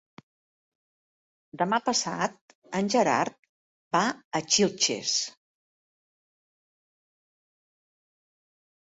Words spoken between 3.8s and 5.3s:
va a Xilxes.